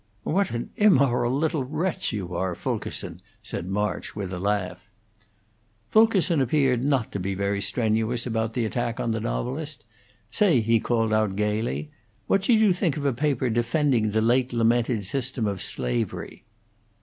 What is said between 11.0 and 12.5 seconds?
out, gayly, "what